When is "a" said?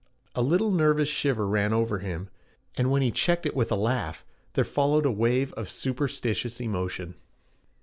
0.33-0.41, 3.71-3.75, 5.05-5.11